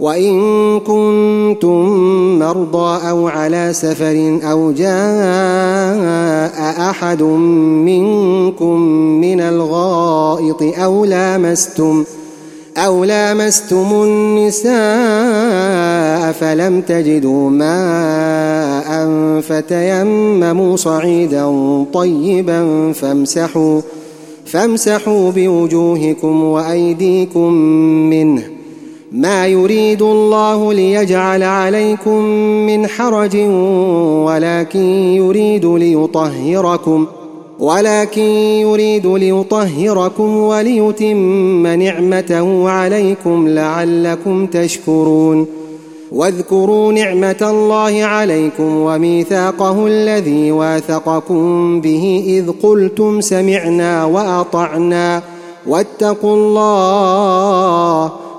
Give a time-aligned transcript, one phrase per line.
[0.00, 1.78] وإن كنتم
[2.38, 4.90] مرضى أو على سفر أو جاء
[6.90, 8.80] أحد منكم
[9.20, 12.04] من الغائط أو لامستم
[12.76, 14.72] أو لامستم النساء
[16.32, 21.46] فلم تجدوا ماء فتيمموا صعيدا
[21.92, 23.80] طيبا فامسحوا
[24.46, 27.52] فامسحوا بوجوهكم وأيديكم
[28.10, 28.55] منه
[29.12, 32.22] ما يريد الله ليجعل عليكم
[32.66, 33.36] من حرج
[34.26, 37.06] ولكن يريد ليطهركم
[37.58, 38.22] ولكن
[38.60, 45.46] يريد ليطهركم وليتم نعمته عليكم لعلكم تشكرون.
[46.12, 55.22] واذكروا نعمة الله عليكم وميثاقه الذي واثقكم به إذ قلتم سمعنا وأطعنا
[55.66, 58.25] واتقوا الله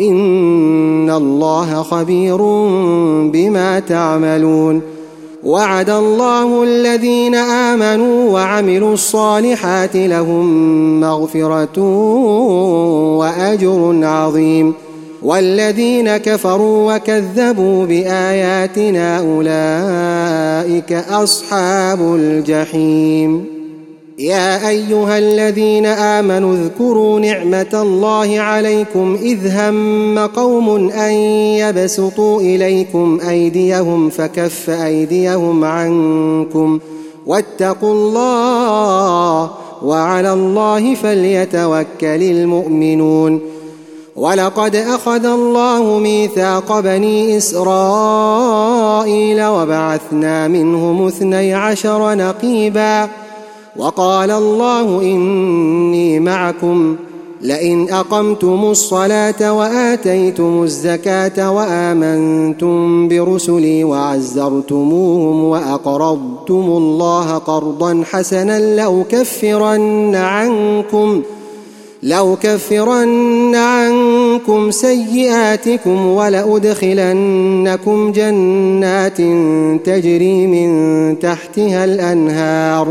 [0.00, 2.36] إن الله خبير
[3.32, 4.82] بما تعملون
[5.44, 11.78] وعد الله الذين آمنوا وعملوا الصالحات لهم مغفرة
[13.18, 14.74] وأجر عظيم
[15.22, 23.57] والذين كفروا وكذبوا بآياتنا أولئك أصحاب الجحيم
[24.18, 34.10] يا أيها الذين آمنوا اذكروا نعمة الله عليكم إذ هم قوم أن يبسطوا إليكم أيديهم
[34.10, 36.78] فكف أيديهم عنكم
[37.26, 39.50] واتقوا الله
[39.82, 43.40] وعلى الله فليتوكل المؤمنون
[44.16, 48.64] ولقد أخذ الله ميثاق بني إسرائيل
[49.44, 53.08] وبعثنا منهم اثني عشر نقيبا
[53.78, 56.96] وقال الله إني معكم
[57.42, 71.22] لئن أقمتم الصلاة وآتيتم الزكاة وآمنتم برسلي وعزرتموهم وأقرضتم الله قرضا حسنا لأكفرن عنكم
[72.02, 79.16] لو كفرن عنكم سيئاتكم ولأدخلنكم جنات
[79.86, 82.90] تجري من تحتها الأنهار ۖ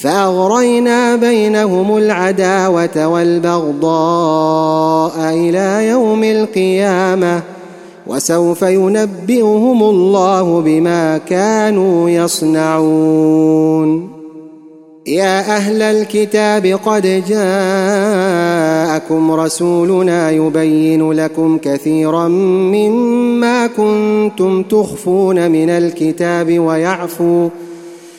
[0.00, 4.54] فأغرينا بينهم العداوة والبغضاء
[5.34, 7.42] إلى يوم القيامة
[8.06, 14.08] وسوف ينبئهم الله بما كانوا يصنعون.
[15.06, 18.60] يا أهل الكتاب قد جاءكم
[19.32, 27.48] رسولنا يبين لكم كثيرا مما كنتم تخفون من الكتاب ويعفو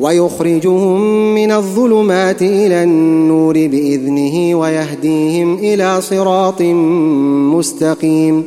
[0.00, 1.00] ويخرجهم
[1.34, 6.62] من الظلمات إلى النور بإذنه ويهديهم إلى صراط
[7.52, 8.44] مستقيم.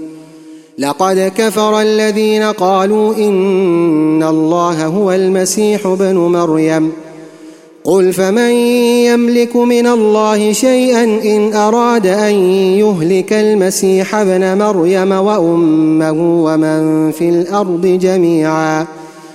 [0.78, 6.92] لقد كفر الذين قالوا إن الله هو المسيح ابن مريم.
[7.84, 8.52] قل فمن
[9.06, 12.34] يملك من الله شيئا إن أراد أن
[12.80, 19.03] يهلك المسيح ابن مريم وأمه ومن في الأرض جميعا.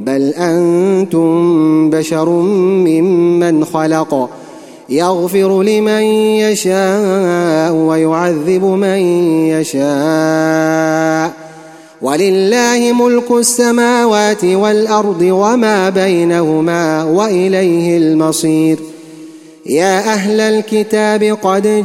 [0.00, 4.30] بل أنتم بشر ممن خلق.
[4.88, 6.02] يغفر لمن
[6.42, 8.98] يشاء ويعذب من
[9.48, 11.32] يشاء.
[12.02, 18.78] ولله ملك السماوات والأرض وما بينهما وإليه المصير.
[19.66, 21.84] يا أهل الكتاب قد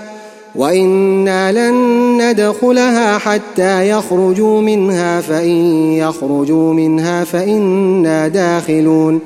[0.55, 1.75] وأنا لن
[2.21, 9.19] ندخلها حتى يخرجوا منها فان يخرجوا منها فانا داخلون.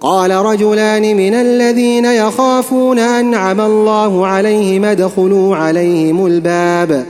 [0.00, 7.06] قال رجلان من الذين يخافون انعم الله عليهم ادخلوا عليهم الباب.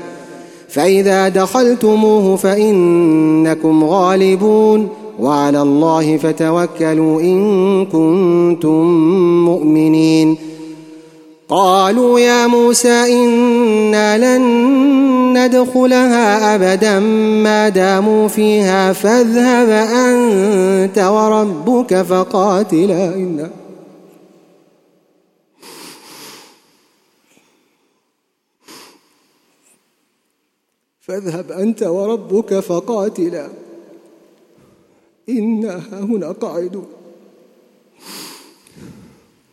[0.68, 4.88] فاذا دخلتموه فانكم غالبون.
[5.20, 8.84] وعلى الله فتوكلوا ان كنتم
[9.44, 10.47] مؤمنين.
[11.48, 14.42] قالوا يا موسى إنا لن
[15.38, 17.00] ندخلها أبدا
[17.44, 23.50] ما داموا فيها فاذهب أنت وربك فقاتلا إنا
[31.00, 33.48] فاذهب أنت وربك فقاتلا
[35.28, 36.97] إنا هنا قاعدون.